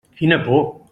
Quina 0.21 0.39
por. 0.47 0.65